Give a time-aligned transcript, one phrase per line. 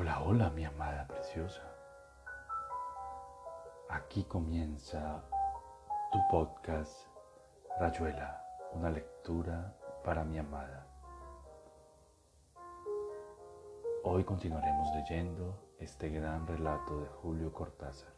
[0.00, 1.60] Hola, hola, mi amada preciosa.
[3.90, 5.22] Aquí comienza
[6.10, 7.06] tu podcast
[7.78, 8.42] Rayuela,
[8.72, 10.86] una lectura para mi amada.
[14.04, 18.14] Hoy continuaremos leyendo este gran relato de Julio Cortázar.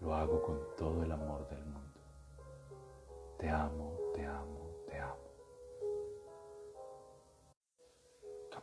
[0.00, 2.00] Lo hago con todo el amor del mundo.
[3.38, 4.63] Te amo, te amo,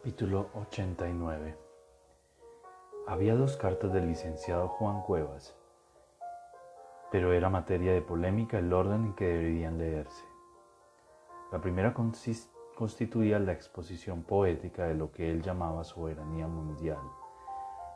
[0.04, 1.56] Capítulo 89
[3.06, 5.56] Había dos cartas del licenciado Juan Cuevas,
[7.12, 10.26] pero era materia de polémica el orden en que deberían leerse.
[11.52, 17.04] La primera constituía la exposición poética de lo que él llamaba soberanía mundial.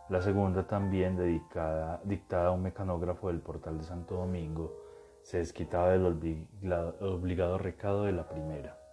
[0.10, 4.76] La segunda, también dedicada, dictada a un mecanógrafo del portal de Santo Domingo,
[5.24, 6.06] se desquitaba del
[7.02, 8.85] obligado recado de la primera.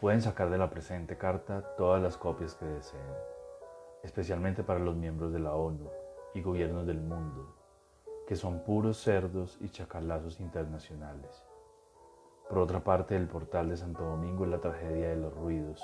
[0.00, 3.00] Pueden sacar de la presente carta todas las copias que deseen,
[4.02, 5.88] especialmente para los miembros de la ONU
[6.34, 7.54] y gobiernos del mundo,
[8.28, 11.42] que son puros cerdos y chacalazos internacionales.
[12.46, 15.82] Por otra parte, el portal de Santo Domingo es la tragedia de los ruidos,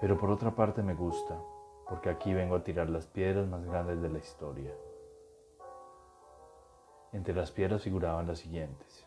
[0.00, 1.38] pero por otra parte me gusta,
[1.86, 4.72] porque aquí vengo a tirar las piedras más grandes de la historia.
[7.12, 9.06] Entre las piedras figuraban las siguientes.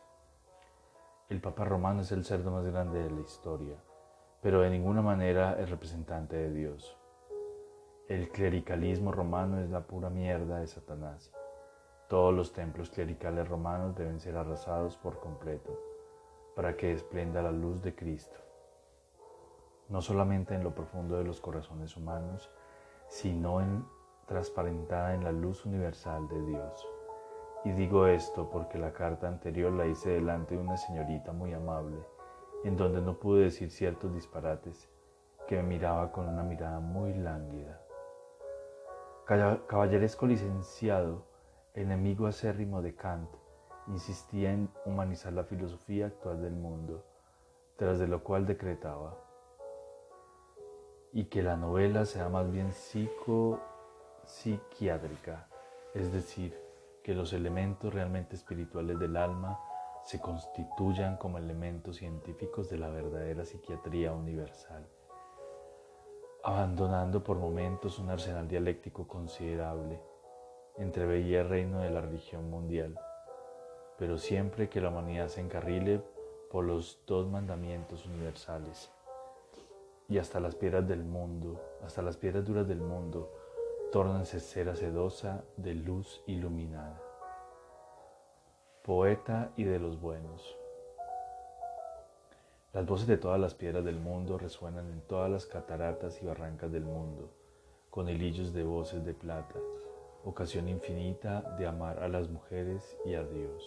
[1.28, 3.78] El Papa Romano es el cerdo más grande de la historia
[4.42, 6.98] pero de ninguna manera es representante de Dios.
[8.08, 11.32] El clericalismo romano es la pura mierda de Satanás.
[12.10, 15.80] Todos los templos clericales romanos deben ser arrasados por completo
[16.56, 18.38] para que esplenda la luz de Cristo,
[19.88, 22.52] no solamente en lo profundo de los corazones humanos,
[23.08, 23.86] sino en
[24.26, 26.88] transparentada en la luz universal de Dios.
[27.64, 31.98] Y digo esto porque la carta anterior la hice delante de una señorita muy amable
[32.64, 34.88] en donde no pude decir ciertos disparates,
[35.48, 37.82] que me miraba con una mirada muy lánguida.
[39.26, 41.26] Caballeresco licenciado,
[41.74, 43.30] enemigo acérrimo de Kant,
[43.88, 47.04] insistía en humanizar la filosofía actual del mundo,
[47.78, 49.18] tras de lo cual decretaba,
[51.14, 55.48] y que la novela sea más bien psico-psiquiátrica,
[55.94, 56.58] es decir,
[57.04, 59.60] que los elementos realmente espirituales del alma
[60.04, 64.88] se constituyan como elementos científicos de la verdadera psiquiatría universal,
[66.44, 70.02] abandonando por momentos un arsenal dialéctico considerable,
[70.78, 73.00] entreveía el reino de la religión mundial,
[73.98, 76.02] pero siempre que la humanidad se encarrile
[76.50, 78.92] por los dos mandamientos universales,
[80.10, 83.32] y hasta las piedras del mundo, hasta las piedras duras del mundo,
[83.92, 87.11] tórnanse cera sedosa de luz iluminada
[88.84, 90.58] poeta y de los buenos.
[92.74, 96.72] Las voces de todas las piedras del mundo resuenan en todas las cataratas y barrancas
[96.72, 97.30] del mundo,
[97.92, 99.60] con hilillos de voces de plata,
[100.24, 103.64] ocasión infinita de amar a las mujeres y a Dios.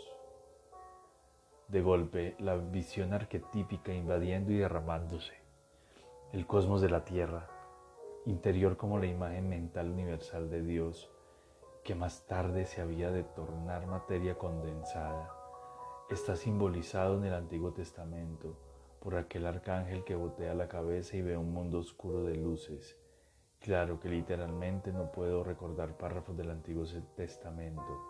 [1.69, 5.35] De golpe, la visión arquetípica invadiendo y derramándose,
[6.33, 7.49] el cosmos de la tierra,
[8.27, 11.14] interior como la imagen mental universal de Dios,
[11.85, 15.31] que más tarde se había de tornar materia condensada,
[16.09, 18.57] está simbolizado en el Antiguo Testamento
[19.01, 22.99] por aquel arcángel que botea la cabeza y ve un mundo oscuro de luces.
[23.61, 26.87] Claro que literalmente no puedo recordar párrafos del Antiguo
[27.17, 28.01] Testamento,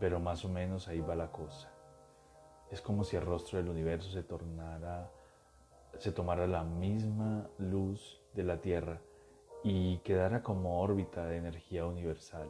[0.00, 1.72] pero más o menos ahí va la cosa.
[2.68, 5.08] Es como si el rostro del universo se tornara,
[5.98, 9.00] se tomara la misma luz de la Tierra
[9.62, 12.48] y quedara como órbita de energía universal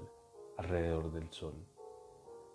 [0.57, 1.55] alrededor del sol.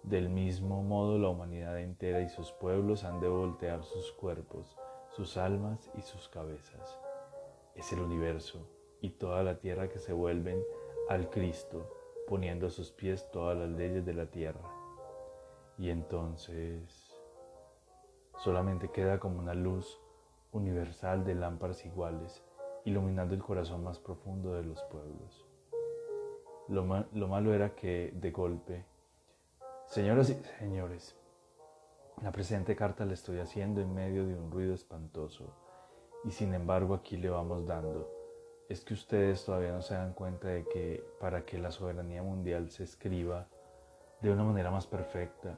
[0.04, 4.78] Del mismo modo la humanidad entera y sus pueblos han de voltear sus cuerpos,
[5.10, 6.98] sus almas y sus cabezas.
[7.76, 8.68] Es el universo
[9.02, 10.62] y toda la tierra que se vuelven
[11.10, 11.90] al Cristo,
[12.28, 14.62] poniendo a sus pies todas las leyes de la tierra.
[15.78, 17.16] Y entonces
[18.38, 20.00] solamente queda como una luz
[20.52, 22.44] universal de lámparas iguales,
[22.86, 25.46] iluminando el corazón más profundo de los pueblos.
[26.70, 28.86] Lo, malo era que de golpe,
[29.88, 31.16] señoras y señores,
[32.22, 35.52] la presente carta la estoy haciendo en medio de un ruido espantoso
[36.24, 38.08] y sin embargo aquí le vamos dando.
[38.70, 42.70] Es que ustedes todavía no se dan cuenta de que para que la soberanía mundial
[42.70, 43.48] se escriba
[44.22, 45.58] de una manera más perfecta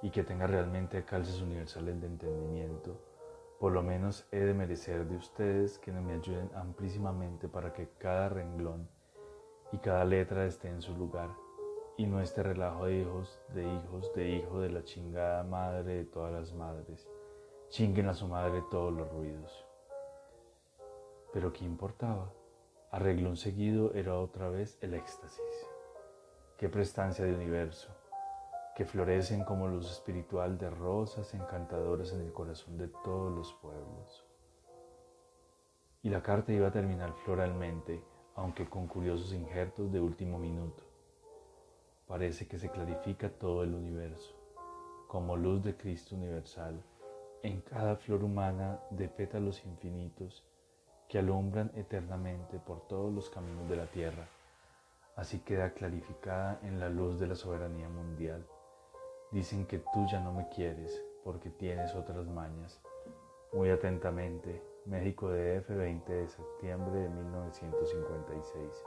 [0.00, 3.00] y que tenga realmente calces universales de entendimiento,
[3.58, 8.28] por lo menos he de merecer de ustedes que me ayuden amplísimamente para que cada
[8.28, 8.88] renglón
[9.72, 11.30] y cada letra esté en su lugar
[11.96, 16.04] y no este relajo de hijos, de hijos, de hijo de la chingada madre de
[16.04, 17.08] todas las madres.
[17.68, 19.66] Chinguen a su madre todos los ruidos.
[21.32, 22.32] Pero ¿qué importaba?
[22.90, 25.66] Arreglón seguido era otra vez el éxtasis.
[26.58, 27.88] Qué prestancia de universo,
[28.76, 34.26] que florecen como luz espiritual de rosas encantadoras en el corazón de todos los pueblos.
[36.02, 38.02] Y la carta iba a terminar floralmente,
[38.34, 40.82] aunque con curiosos injertos de último minuto.
[42.06, 44.34] Parece que se clarifica todo el universo,
[45.08, 46.82] como luz de Cristo universal,
[47.42, 50.44] en cada flor humana de pétalos infinitos
[51.08, 54.26] que alumbran eternamente por todos los caminos de la tierra.
[55.16, 58.46] Así queda clarificada en la luz de la soberanía mundial.
[59.30, 62.80] Dicen que tú ya no me quieres porque tienes otras mañas.
[63.52, 68.84] Muy atentamente, México DF 20 de septiembre de 1956.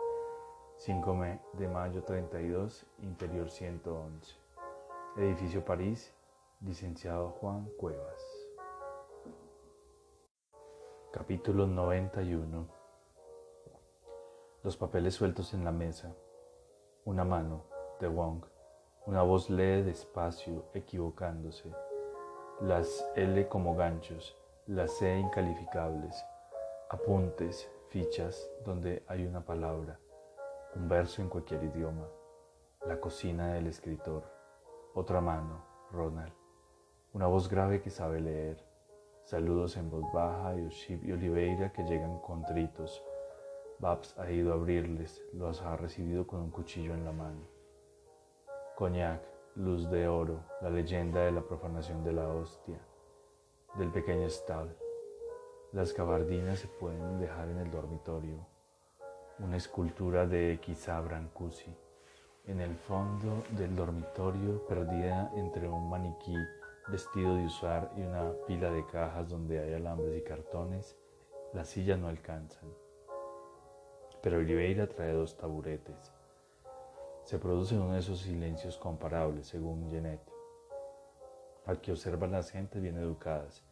[0.77, 1.17] 5
[1.53, 4.35] de mayo 32, interior 111.
[5.15, 6.13] Edificio París,
[6.59, 8.21] licenciado Juan Cuevas.
[11.13, 12.67] Capítulo 91
[14.63, 16.13] Los papeles sueltos en la mesa.
[17.05, 17.63] Una mano,
[18.01, 18.43] de Wong.
[19.05, 21.71] Una voz lee despacio, equivocándose.
[22.59, 24.35] Las L como ganchos,
[24.67, 26.25] las C incalificables.
[26.89, 29.99] Apuntes, fichas, donde hay una palabra.
[30.75, 32.07] Un verso en cualquier idioma.
[32.87, 34.23] La cocina del escritor.
[34.95, 36.33] Otra mano, Ronald.
[37.13, 38.65] Una voz grave que sabe leer
[39.25, 43.03] Saludos en voz baja y Oship y Oliveira que llegan contritos.
[43.79, 47.41] Babs ha ido a abrirles, los ha recibido con un cuchillo en la mano.
[48.75, 49.21] Coñac,
[49.55, 52.79] luz de oro, la leyenda de la profanación de la hostia,
[53.77, 54.73] del pequeño stall.
[55.73, 58.47] Las gabardinas se pueden dejar en el dormitorio.
[59.39, 61.75] Una escultura de Kizá Brancusi.
[62.45, 66.37] En el fondo del dormitorio, perdida entre un maniquí
[66.87, 70.95] vestido de usar y una pila de cajas donde hay alambres y cartones,
[71.51, 72.69] las sillas no alcanzan.
[74.21, 76.13] Pero Oliveira trae dos taburetes.
[77.25, 80.31] Se produce uno de esos silencios comparables, según Jeanette,
[81.65, 83.64] al que observan las gentes bien educadas,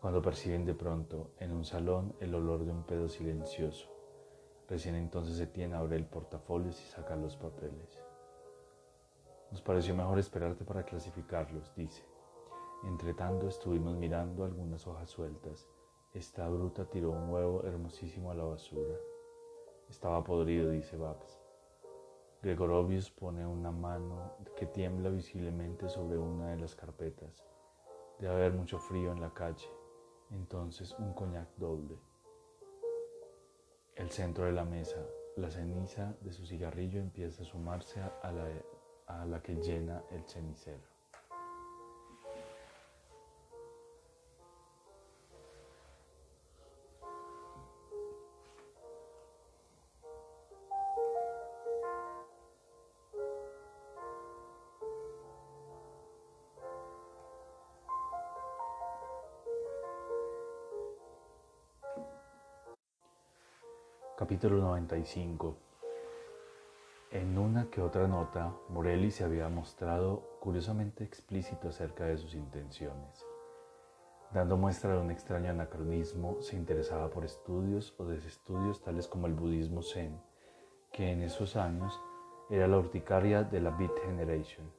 [0.00, 3.88] cuando perciben de pronto en un salón el olor de un pedo silencioso.
[4.68, 8.00] Recién entonces Etienne abre el portafolio y saca los papeles.
[9.50, 12.04] Nos pareció mejor esperarte para clasificarlos, dice.
[12.84, 15.66] Entre tanto estuvimos mirando algunas hojas sueltas.
[16.12, 18.94] Esta bruta tiró un huevo hermosísimo a la basura.
[19.88, 21.40] Estaba podrido, dice Babs.
[22.40, 27.44] Gregorovius pone una mano que tiembla visiblemente sobre una de las carpetas.
[28.20, 29.68] Debe haber mucho frío en la calle.
[30.30, 31.98] Entonces un coñac doble.
[33.96, 35.04] El centro de la mesa,
[35.36, 38.48] la ceniza de su cigarrillo empieza a sumarse a la,
[39.06, 40.97] a la que llena el cenicero.
[64.38, 65.56] Capítulo 95
[67.10, 73.26] En una que otra nota, Morelli se había mostrado curiosamente explícito acerca de sus intenciones.
[74.32, 79.34] Dando muestra de un extraño anacronismo, se interesaba por estudios o desestudios tales como el
[79.34, 80.20] budismo zen,
[80.92, 82.00] que en esos años
[82.48, 84.70] era la urticaria de la Beat Generation.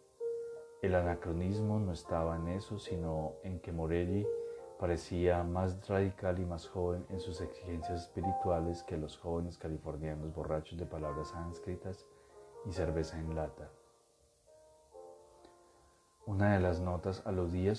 [0.81, 4.25] El anacronismo no estaba en eso, sino en que Morelli
[4.79, 10.79] parecía más radical y más joven en sus exigencias espirituales que los jóvenes californianos borrachos
[10.79, 12.05] de palabras sánscritas
[12.65, 13.69] y cerveza en lata.
[16.25, 17.73] Una de las notas aludía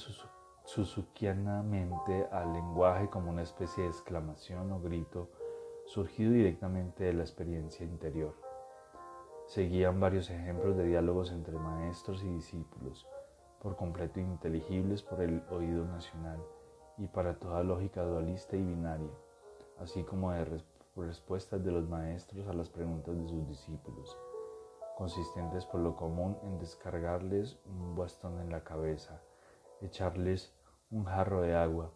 [0.64, 5.30] suzukianamente al lenguaje como una especie de exclamación o grito
[5.86, 8.34] surgido directamente de la experiencia interior.
[9.46, 13.06] Seguían varios ejemplos de diálogos entre maestros y discípulos,
[13.62, 16.40] por completo ininteligibles por el oído nacional
[17.00, 19.10] y para toda lógica dualista y binaria,
[19.78, 20.62] así como de
[20.96, 24.18] respuestas de los maestros a las preguntas de sus discípulos,
[24.98, 29.22] consistentes por lo común en descargarles un bastón en la cabeza,
[29.80, 30.52] echarles
[30.90, 31.90] un jarro de agua,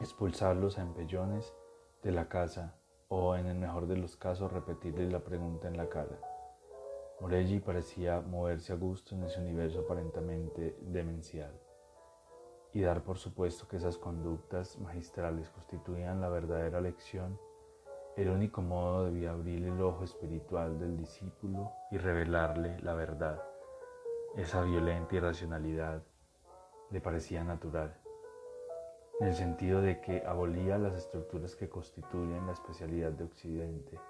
[0.00, 1.54] expulsarlos a empellones
[2.02, 2.74] de la casa
[3.06, 6.18] o, en el mejor de los casos, repetirles la pregunta en la cara.
[7.20, 11.63] Morelli parecía moverse a gusto en ese universo aparentemente demencial
[12.74, 17.38] y dar por supuesto que esas conductas magistrales constituían la verdadera lección,
[18.16, 23.40] el único modo debía abrir el ojo espiritual del discípulo y revelarle la verdad.
[24.36, 26.02] Esa violenta irracionalidad
[26.90, 27.96] le parecía natural.
[29.20, 34.00] en el sentido de que abolía las estructuras que constituyen la especialidad de Occidente,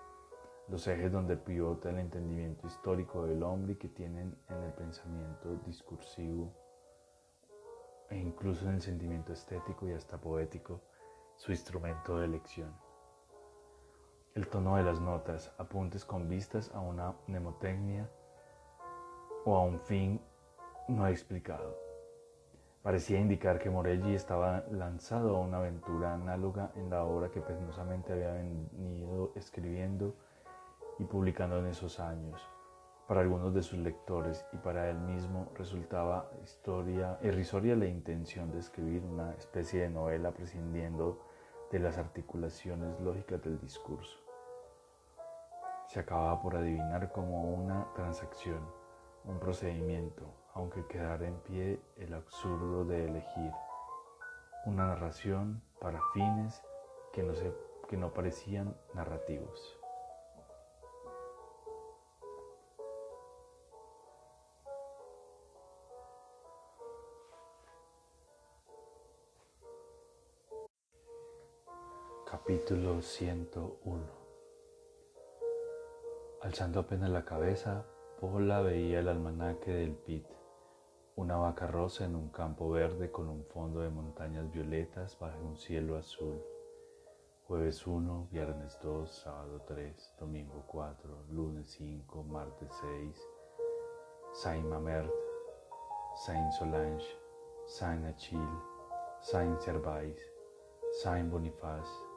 [0.68, 5.54] los ejes donde pivota el entendimiento histórico del hombre y que tienen en el pensamiento
[5.66, 6.63] discursivo
[8.10, 10.80] e incluso en el sentimiento estético y hasta poético
[11.36, 12.74] su instrumento de elección.
[14.34, 18.10] El tono de las notas, apuntes con vistas a una mnemotecnia
[19.44, 20.20] o a un fin
[20.88, 21.76] no explicado.
[22.82, 28.12] Parecía indicar que Morelli estaba lanzado a una aventura análoga en la obra que penosamente
[28.12, 30.14] había venido escribiendo
[30.98, 32.53] y publicando en esos años.
[33.06, 38.60] Para algunos de sus lectores y para él mismo resultaba historia irrisoria la intención de
[38.60, 41.20] escribir una especie de novela prescindiendo
[41.70, 44.18] de las articulaciones lógicas del discurso.
[45.88, 48.60] Se acababa por adivinar como una transacción,
[49.24, 53.52] un procedimiento, aunque quedara en pie el absurdo de elegir
[54.64, 56.62] una narración para fines
[57.12, 57.52] que no, se,
[57.86, 59.78] que no parecían narrativos.
[72.46, 74.02] Capítulo 101
[76.42, 77.86] Alzando apenas la cabeza,
[78.20, 80.26] Pola veía el almanaque del Pit,
[81.16, 85.56] una vaca rosa en un campo verde con un fondo de montañas violetas bajo un
[85.56, 86.38] cielo azul.
[87.48, 93.28] Jueves 1, viernes 2, sábado 3, domingo 4, lunes 5, martes 6,
[94.34, 95.10] Saint Mamert,
[96.26, 97.06] Saint Solange,
[97.64, 98.60] Saint Achille,
[99.22, 100.18] Saint Servais,
[101.02, 102.13] Saint Boniface,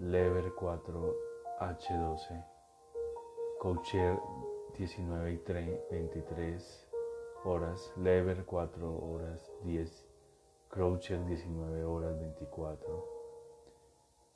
[0.00, 2.44] Lever 4H12,
[3.58, 4.18] Coacher
[4.78, 5.36] 19 y
[5.90, 6.88] 23
[7.44, 10.08] horas, Lever 4 horas 10,
[10.70, 13.04] Croucher 19 horas 24,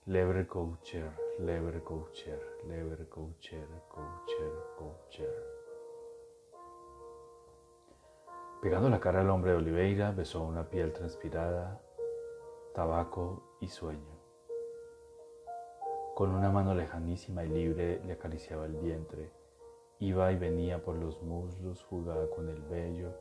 [0.05, 5.45] Lever Coacher, Lever Coacher, Lever Coacher, Coacher, Coacher.
[8.61, 11.81] Pegando la cara al hombre de Oliveira, besó una piel transpirada,
[12.75, 14.14] tabaco y sueño.
[16.15, 19.33] Con una mano lejanísima y libre le acariciaba el vientre.
[19.99, 23.13] Iba y venía por los muslos, jugaba con el vello,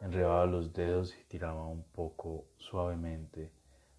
[0.00, 3.50] enredaba los dedos y tiraba un poco suavemente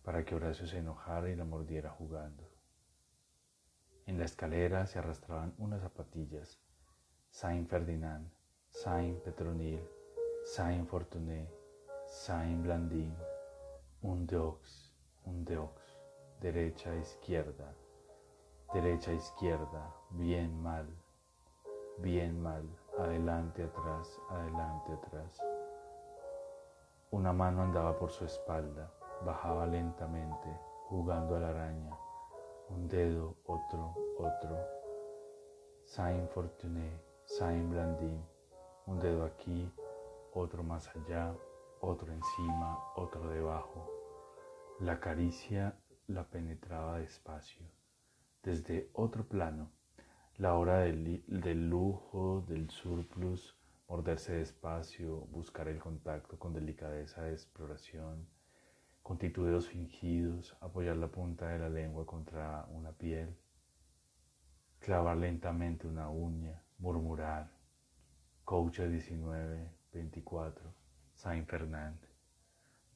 [0.01, 2.49] para que Horacio se enojara y la mordiera jugando.
[4.05, 6.57] En la escalera se arrastraban unas zapatillas.
[7.29, 8.31] Saint Ferdinand,
[8.69, 9.81] Saint Petronil,
[10.45, 11.49] Saint Fortuné,
[12.05, 13.13] Saint Blandin,
[14.03, 14.93] un deux,
[15.25, 15.69] un deux,
[16.39, 17.75] derecha, izquierda,
[18.73, 20.87] derecha, izquierda, bien, mal,
[21.99, 25.41] bien, mal, adelante, atrás, adelante, atrás.
[27.11, 28.91] Una mano andaba por su espalda,
[29.25, 30.49] bajaba lentamente,
[30.89, 31.97] jugando a la araña.
[32.69, 34.57] Un dedo, otro, otro.
[35.85, 38.21] Saint Fortuné, Saint Blandin.
[38.85, 39.71] Un dedo aquí,
[40.33, 41.33] otro más allá,
[41.79, 43.89] otro encima, otro debajo.
[44.79, 47.76] La caricia la penetraba despacio
[48.47, 49.69] desde otro plano,
[50.37, 53.57] la hora del, lujo, del surplus,
[53.89, 58.25] morderse despacio, buscar el contacto con delicadeza de exploración,
[59.03, 63.35] con titubeos fingidos, apoyar la punta de la lengua contra una piel,
[64.79, 67.51] clavar lentamente una uña, murmurar,
[68.45, 70.73] Coucha 19, 24,
[71.15, 71.99] Saint Fernand.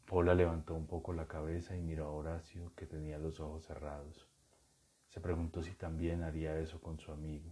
[0.05, 4.30] Paula levantó un poco la cabeza y miró a Horacio, que tenía los ojos cerrados.
[5.11, 7.51] Se preguntó si también haría eso con su amigo,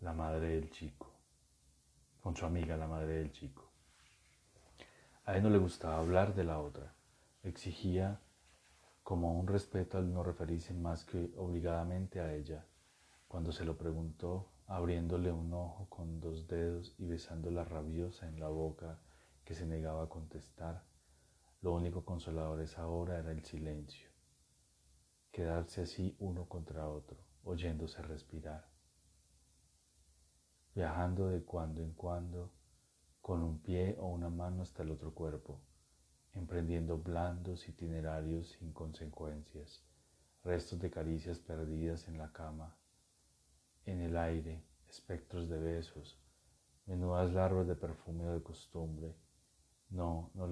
[0.00, 1.12] la madre del chico,
[2.22, 3.70] con su amiga, la madre del chico.
[5.26, 6.94] A él no le gustaba hablar de la otra,
[7.42, 8.18] exigía
[9.02, 12.64] como un respeto al no referirse más que obligadamente a ella.
[13.28, 18.48] Cuando se lo preguntó, abriéndole un ojo con dos dedos y besándola rabiosa en la
[18.48, 18.98] boca
[19.44, 20.82] que se negaba a contestar,
[21.60, 24.09] lo único consolador esa hora era el silencio
[25.32, 28.68] quedarse así uno contra otro, oyéndose respirar,
[30.74, 32.52] viajando de cuando en cuando
[33.20, 35.60] con un pie o una mano hasta el otro cuerpo,
[36.32, 39.84] emprendiendo blandos itinerarios sin consecuencias,
[40.42, 42.76] restos de caricias perdidas en la cama,
[43.84, 46.18] en el aire, espectros de besos,
[46.86, 49.14] menudas larvas de perfume de costumbre.
[49.90, 50.46] No, no,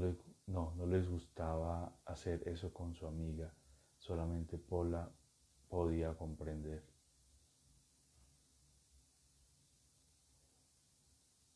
[0.46, 3.52] no, no les gustaba hacer eso con su amiga,
[3.98, 5.10] solamente Pola
[5.68, 6.82] podía comprender.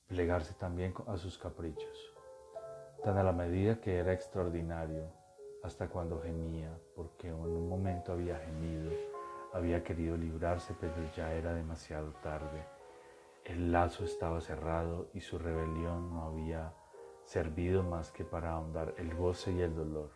[0.07, 2.13] Plegarse también a sus caprichos,
[3.03, 5.11] tan a la medida que era extraordinario,
[5.63, 8.91] hasta cuando gemía, porque en un momento había gemido,
[9.53, 12.67] había querido librarse, pero ya era demasiado tarde.
[13.45, 16.75] El lazo estaba cerrado y su rebelión no había
[17.25, 20.11] servido más que para ahondar el goce y el dolor.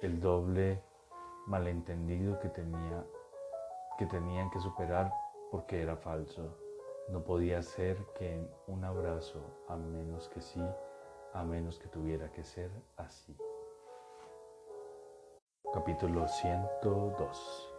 [0.00, 0.82] El doble
[1.48, 3.04] malentendido que, tenía,
[3.98, 5.12] que tenían que superar
[5.50, 6.54] porque era falso.
[7.08, 10.62] No podía ser que un abrazo, a menos que sí,
[11.32, 13.34] a menos que tuviera que ser así.
[15.72, 17.74] Capítulo 102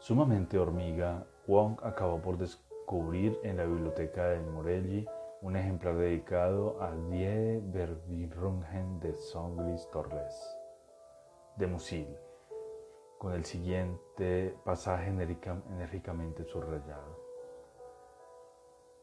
[0.00, 5.08] Sumamente hormiga, Wong acabó por descubrir en la biblioteca de Morelli
[5.40, 10.56] un ejemplar dedicado a Die Verbirungen de Songlis Torres,
[11.56, 12.08] de Musil,
[13.18, 17.18] con el siguiente pasaje enérgicamente subrayado.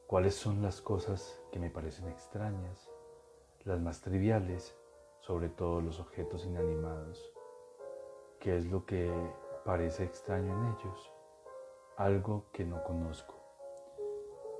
[0.07, 2.89] ¿Cuáles son las cosas que me parecen extrañas?
[3.65, 4.77] Las más triviales,
[5.19, 7.29] sobre todo los objetos inanimados.
[8.39, 9.11] ¿Qué es lo que
[9.65, 11.11] parece extraño en ellos?
[11.97, 13.35] Algo que no conozco.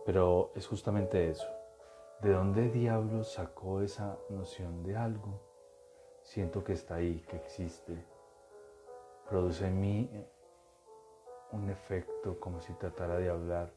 [0.06, 1.48] Pero es justamente eso.
[2.22, 5.40] ¿De dónde diablos sacó esa noción de algo?
[6.24, 8.04] Siento que está ahí, que existe.
[9.30, 10.10] Produce en mí
[11.52, 13.74] un efecto como si tratara de hablar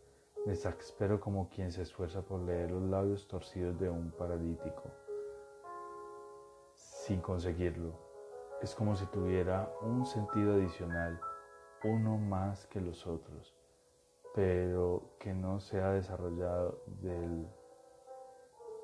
[0.49, 4.85] me exaspero como quien se esfuerza por leer los labios torcidos de un paralítico,
[6.75, 7.93] sin conseguirlo.
[8.63, 11.21] Es como si tuviera un sentido adicional,
[11.85, 13.55] uno más que los otros,
[14.35, 17.47] pero que no se ha desarrollado del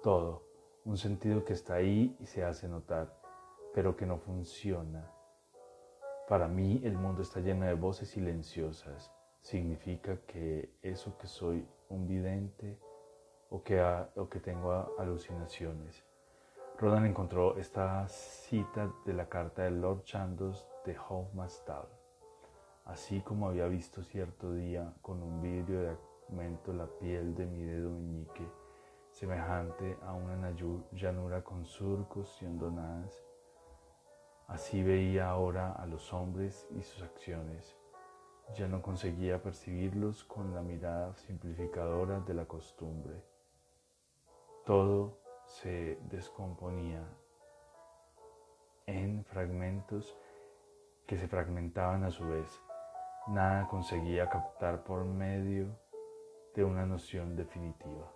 [0.02, 0.42] todo.
[0.85, 3.18] Un sentido que está ahí y se hace notar,
[3.73, 5.13] pero que no funciona.
[6.28, 9.12] Para mí el mundo está lleno de voces silenciosas,
[9.42, 12.78] significa que eso que soy un vidente
[13.50, 13.84] o que,
[14.30, 16.02] que tengo alucinaciones.
[16.78, 21.88] Rodan encontró esta cita de la carta de Lord Chandos de Hofmannsthal,
[22.86, 25.96] así como había visto cierto día con un vidrio de
[26.30, 28.48] aumento la piel de mi dedo meñique,
[29.10, 30.50] semejante a una
[30.92, 33.23] llanura con surcos y hondonadas.
[34.48, 37.76] Así veía ahora a los hombres y sus acciones
[38.52, 43.22] ya no conseguía percibirlos con la mirada simplificadora de la costumbre.
[44.64, 47.02] Todo se descomponía
[48.87, 50.16] en fragmentos
[51.07, 52.61] que se fragmentaban a su vez.
[53.28, 55.78] Nada conseguía captar por medio
[56.54, 58.12] de una noción definitiva.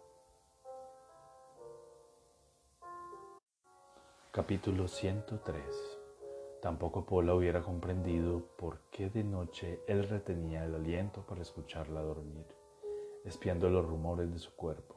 [4.31, 5.98] Capítulo 103
[6.61, 12.47] Tampoco Paula hubiera comprendido por qué de noche él retenía el aliento para escucharla dormir,
[13.25, 14.97] espiando los rumores de su cuerpo.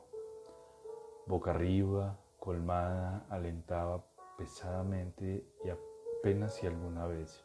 [1.28, 4.04] Boca arriba, colmada, alentaba
[4.40, 7.44] pesadamente y apenas si alguna vez.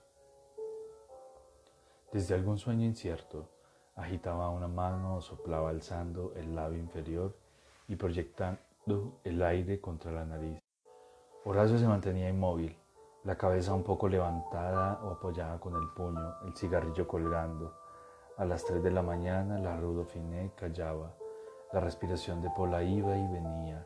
[2.10, 3.50] Desde algún sueño incierto,
[3.96, 7.36] agitaba una mano o soplaba alzando el labio inferior
[7.86, 10.58] y proyectando el aire contra la nariz.
[11.44, 12.76] Horacio se mantenía inmóvil,
[13.26, 17.76] la cabeza un poco levantada o apoyada con el puño, el cigarrillo colgando.
[18.36, 21.12] A las tres de la mañana la Rudofiné callaba,
[21.72, 23.84] la respiración de Pola iba y venía.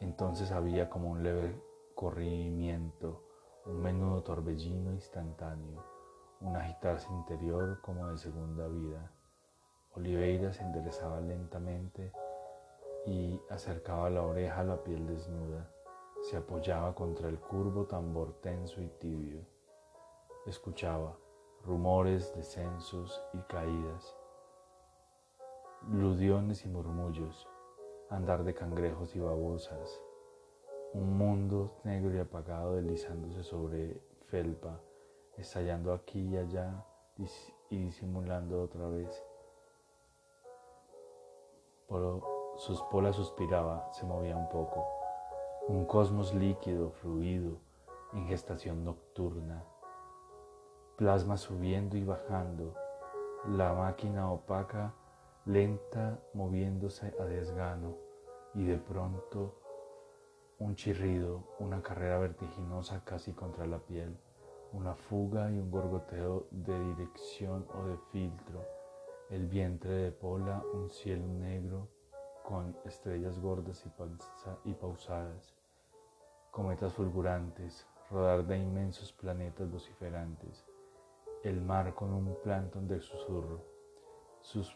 [0.00, 1.62] Entonces había como un leve
[1.94, 3.24] corrimiento,
[3.64, 5.82] un menudo torbellino instantáneo,
[6.42, 9.10] un agitarse interior como de segunda vida.
[9.94, 12.12] Oliveira se enderezaba lentamente
[13.06, 15.70] y acercaba la oreja a la piel desnuda
[16.22, 19.44] se apoyaba contra el curvo tambor tenso y tibio.
[20.46, 21.16] Escuchaba
[21.64, 24.16] rumores, descensos y caídas,
[25.90, 27.48] ludiones y murmullos,
[28.08, 30.00] andar de cangrejos y babosas,
[30.92, 34.80] un mundo negro y apagado deslizándose sobre felpa,
[35.36, 36.84] estallando aquí y allá
[37.68, 39.24] y disimulando otra vez.
[42.56, 45.01] Sus polas suspiraba, se movía un poco
[45.68, 47.58] un cosmos líquido, fluido,
[48.12, 49.64] en gestación nocturna,
[50.96, 52.74] plasma subiendo y bajando,
[53.48, 54.92] la máquina opaca,
[55.46, 57.96] lenta, moviéndose a desgano,
[58.54, 59.54] y de pronto
[60.58, 64.16] un chirrido, una carrera vertiginosa casi contra la piel,
[64.72, 68.64] una fuga y un gorgoteo de dirección o de filtro,
[69.30, 71.88] el vientre de Pola, un cielo negro,
[72.42, 73.84] con estrellas gordas
[74.64, 75.54] y, pausadas,
[76.50, 80.66] cometas fulgurantes, rodar de inmensos planetas vociferantes,
[81.42, 83.64] el mar con un plancton del susurro,
[84.40, 84.66] sus,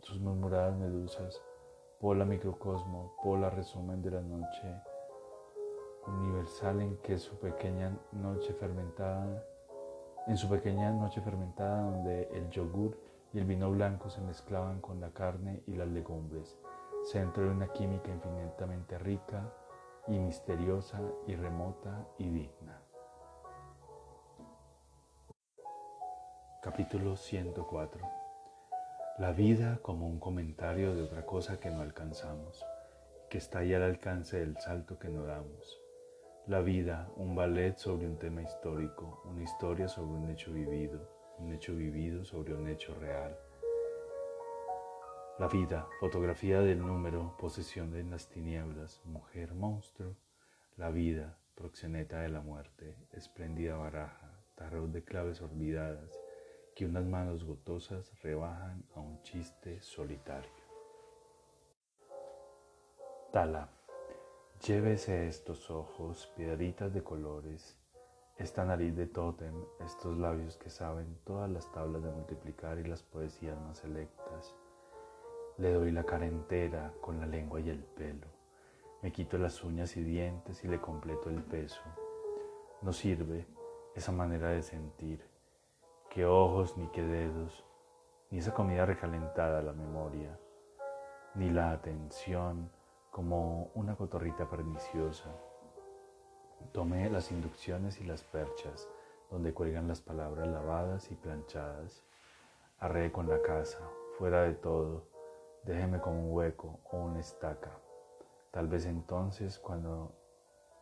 [0.00, 1.42] sus murmuradas medusas,
[2.00, 4.82] pola microcosmo, pola resumen de la noche,
[6.06, 9.42] universal en que su pequeña noche fermentada,
[10.26, 12.98] en su pequeña noche fermentada donde el yogur
[13.34, 16.56] y el vino blanco se mezclaban con la carne y las legumbres,
[17.02, 19.52] centro de una química infinitamente rica
[20.06, 22.80] y misteriosa y remota y digna.
[26.62, 28.00] Capítulo 104
[29.18, 32.64] La vida como un comentario de otra cosa que no alcanzamos,
[33.28, 35.80] que está ahí al alcance del salto que no damos.
[36.46, 41.52] La vida, un ballet sobre un tema histórico, una historia sobre un hecho vivido, un
[41.52, 43.38] hecho vivido sobre un hecho real.
[45.38, 50.14] La vida, fotografía del número, posesión de las tinieblas, mujer monstruo.
[50.76, 56.18] La vida, proxeneta de la muerte, espléndida baraja, tarot de claves olvidadas,
[56.74, 60.50] que unas manos gotosas rebajan a un chiste solitario.
[63.32, 63.68] Tala,
[64.64, 67.76] llévese estos ojos, piedritas de colores,
[68.36, 73.02] esta nariz de tótem, estos labios que saben todas las tablas de multiplicar y las
[73.02, 74.54] poesías más selectas.
[75.56, 78.26] Le doy la cara entera con la lengua y el pelo.
[79.02, 81.80] Me quito las uñas y dientes y le completo el peso.
[82.82, 83.46] No sirve
[83.94, 85.24] esa manera de sentir
[86.10, 87.64] que ojos ni que dedos,
[88.30, 90.36] ni esa comida recalentada a la memoria,
[91.34, 92.70] ni la atención
[93.12, 95.30] como una cotorrita perniciosa.
[96.72, 98.88] Tomé las inducciones y las perchas,
[99.30, 102.02] donde cuelgan las palabras lavadas y planchadas.
[102.78, 103.78] Arré con la casa,
[104.18, 105.06] fuera de todo,
[105.64, 107.70] déjeme como un hueco o una estaca.
[108.50, 110.12] Tal vez entonces, cuando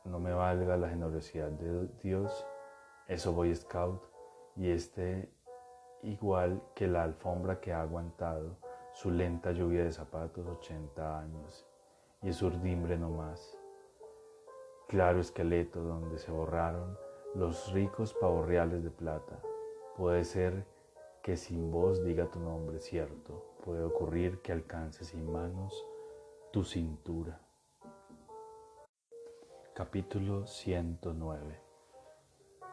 [0.05, 2.47] no me valga la generosidad de Dios,
[3.09, 4.03] eso voy scout
[4.57, 5.33] y este
[6.03, 8.59] igual que la alfombra que ha aguantado
[8.93, 11.67] su lenta lluvia de zapatos 80 años
[12.23, 13.62] y es urdimbre no más.
[14.89, 16.99] Claro esqueleto donde se borraron
[17.35, 19.41] los ricos pavorreales de plata.
[19.97, 20.67] Puede ser
[21.23, 23.57] que sin voz diga tu nombre, cierto.
[23.65, 25.87] Puede ocurrir que alcance sin manos
[26.53, 27.41] tu cintura.
[29.75, 31.73] Capítulo 109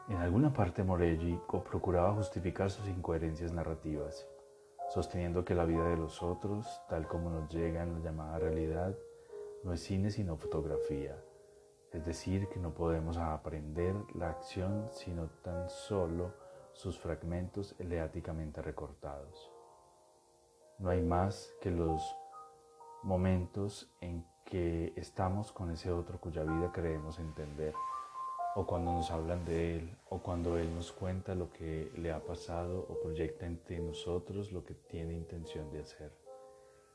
[0.09, 4.27] en alguna parte Morelli procuraba justificar sus incoherencias narrativas,
[4.89, 8.97] sosteniendo que la vida de los otros, tal como nos llega en la llamada realidad,
[9.63, 11.15] no es cine sino fotografía,
[11.93, 16.33] es decir, que no podemos aprender la acción sino tan solo
[16.73, 19.51] sus fragmentos eleáticamente recortados.
[20.77, 22.01] No hay más que los
[23.03, 27.73] momentos en que estamos con ese otro cuya vida creemos entender
[28.55, 32.19] o cuando nos hablan de Él, o cuando Él nos cuenta lo que le ha
[32.19, 36.11] pasado o proyecta entre nosotros lo que tiene intención de hacer.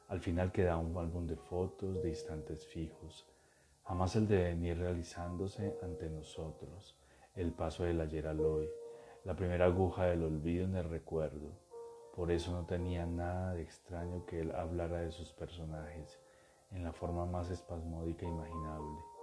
[0.09, 3.27] Al final queda un álbum de fotos de instantes fijos,
[3.85, 6.97] jamás el de venir realizándose ante nosotros,
[7.35, 8.69] el paso del ayer al hoy,
[9.25, 11.53] la primera aguja del olvido en el recuerdo.
[12.15, 16.21] Por eso no tenía nada de extraño que Él hablara de sus personajes
[16.71, 19.15] en la forma más espasmódica imaginable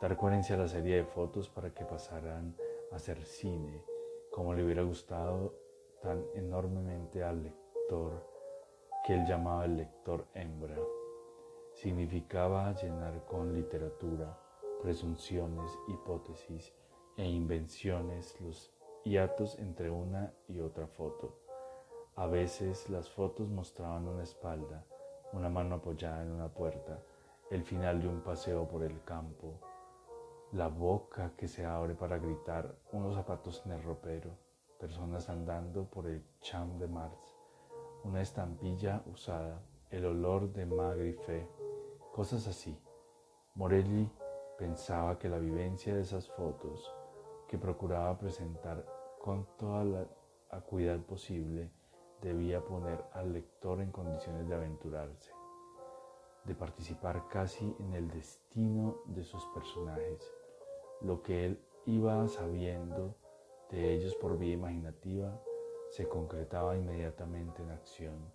[0.00, 2.56] dar coherencia a la serie de fotos para que pasaran
[2.90, 3.84] a ser cine,
[4.30, 5.54] como le hubiera gustado
[6.00, 8.26] tan enormemente al lector
[9.04, 10.76] que él llamaba el lector hembra.
[11.82, 14.38] Significaba llenar con literatura,
[14.82, 16.74] presunciones, hipótesis
[17.16, 18.70] e invenciones los
[19.02, 21.38] hiatos entre una y otra foto.
[22.16, 24.84] A veces las fotos mostraban una espalda,
[25.32, 27.02] una mano apoyada en una puerta,
[27.50, 29.58] el final de un paseo por el campo,
[30.52, 34.36] la boca que se abre para gritar, unos zapatos en el ropero,
[34.78, 37.38] personas andando por el Champ de Mars,
[38.04, 41.48] una estampilla usada, el olor de Magrife,
[42.12, 42.76] cosas así.
[43.54, 44.10] Morelli
[44.58, 46.92] pensaba que la vivencia de esas fotos,
[47.48, 48.84] que procuraba presentar
[49.20, 50.06] con toda la
[50.50, 51.70] acuidad posible,
[52.20, 55.32] debía poner al lector en condiciones de aventurarse,
[56.44, 60.30] de participar casi en el destino de sus personajes
[61.00, 63.16] lo que él iba sabiendo
[63.70, 65.40] de ellos por vía imaginativa
[65.88, 68.32] se concretaba inmediatamente en acción,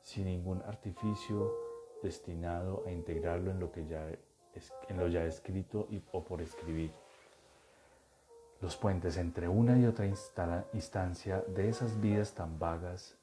[0.00, 1.67] sin ningún artificio
[2.02, 4.08] destinado a integrarlo en lo, que ya,
[4.88, 6.92] en lo ya escrito o por escribir.
[8.60, 13.16] Los puentes entre una y otra instancia de esas vidas tan vagas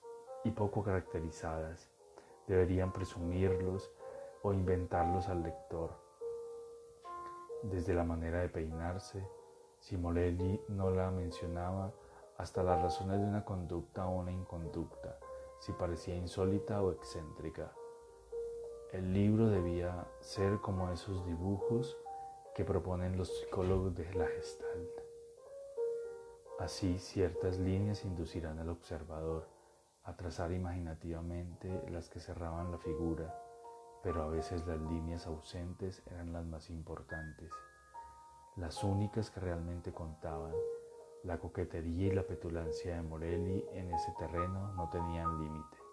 [0.43, 1.89] y poco caracterizadas
[2.47, 3.91] deberían presumirlos
[4.43, 6.05] o inventarlos al lector
[7.69, 9.27] desde la manera de peinarse,
[9.79, 11.91] si Morelli no la mencionaba,
[12.37, 15.17] hasta las razones de una conducta o una inconducta,
[15.59, 17.71] si parecía insólita o excéntrica.
[18.95, 21.97] El libro debía ser como esos dibujos
[22.55, 24.89] que proponen los psicólogos de la Gestalt.
[26.59, 29.49] Así, ciertas líneas inducirán al observador
[30.05, 33.37] a trazar imaginativamente las que cerraban la figura,
[34.01, 37.51] pero a veces las líneas ausentes eran las más importantes,
[38.55, 40.53] las únicas que realmente contaban.
[41.25, 45.84] La coquetería y la petulancia de Morelli en ese terreno no tenían límite.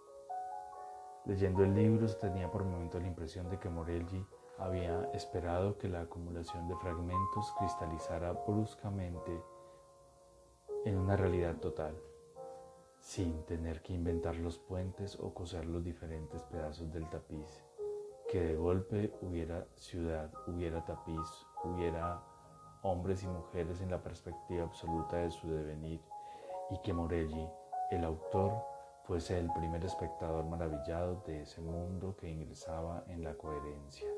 [1.24, 4.26] Leyendo el libro se tenía por momento la impresión de que Morelli
[4.58, 9.40] había esperado que la acumulación de fragmentos cristalizara bruscamente
[10.84, 11.96] en una realidad total,
[12.98, 17.64] sin tener que inventar los puentes o coser los diferentes pedazos del tapiz,
[18.28, 21.28] que de golpe hubiera ciudad, hubiera tapiz,
[21.62, 22.20] hubiera
[22.82, 26.00] hombres y mujeres en la perspectiva absoluta de su devenir,
[26.70, 27.48] y que Morelli,
[27.92, 28.71] el autor,
[29.04, 34.08] fuese el primer espectador maravillado de ese mundo que ingresaba en la coherencia.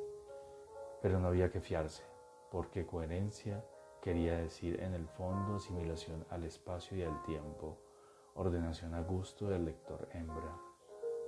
[1.00, 2.02] Pero no había que fiarse,
[2.50, 3.64] porque coherencia
[4.02, 7.78] quería decir en el fondo asimilación al espacio y al tiempo,
[8.34, 10.54] ordenación a gusto del lector hembra.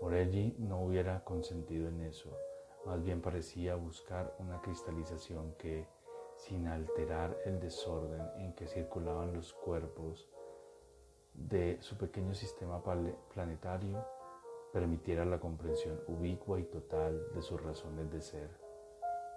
[0.03, 2.37] Morelli no hubiera consentido en eso,
[2.85, 5.89] más bien parecía buscar una cristalización que,
[6.37, 10.29] sin alterar el desorden en que circulaban los cuerpos
[11.37, 12.83] de su pequeño sistema
[13.35, 14.05] planetario,
[14.73, 18.51] permitiera la comprensión ubicua y total de sus razones de ser.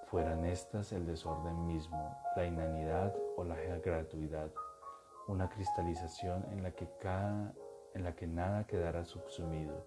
[0.08, 4.52] Fueran estas el desorden mismo, la inanidad o la gratuidad,
[5.28, 7.54] una cristalización en la que, cada,
[7.94, 9.86] en la que nada quedara subsumido,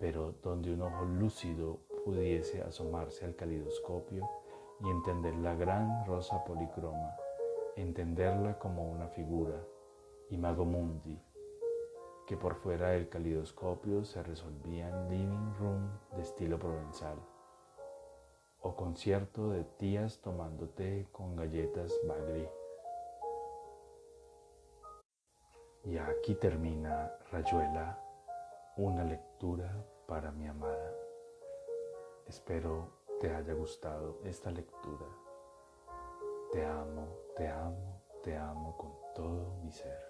[0.00, 4.28] pero donde un ojo lúcido pudiese asomarse al calidoscopio
[4.80, 7.16] y entender la gran rosa policroma,
[7.76, 9.56] entenderla como una figura,
[10.30, 11.20] imago mundi,
[12.26, 17.18] que por fuera del calidoscopio se resolvía en living room de estilo provenzal
[18.66, 22.48] o concierto de tías tomando té con galletas bagri.
[25.84, 27.96] Y aquí termina Rayuela,
[28.76, 29.70] una lectura
[30.08, 30.92] para mi amada.
[32.26, 35.06] Espero te haya gustado esta lectura.
[36.50, 40.05] Te amo, te amo, te amo con todo mi ser.